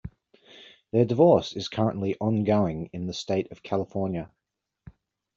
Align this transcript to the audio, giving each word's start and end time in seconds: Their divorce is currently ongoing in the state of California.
Their 0.91 1.05
divorce 1.05 1.55
is 1.55 1.67
currently 1.69 2.17
ongoing 2.19 2.89
in 2.91 3.05
the 3.05 3.13
state 3.13 3.51
of 3.51 3.61
California. 3.61 4.31